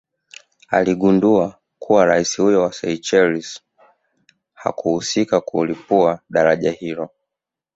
Aligundua 0.69 1.59
kuwa 1.79 2.05
raia 2.05 2.25
huyo 2.37 2.61
wa 2.61 2.73
Seychelles 2.73 3.61
hakuhusika 4.53 5.41
kulipua 5.41 6.19
daraja 6.29 6.71
hilo 6.71 7.09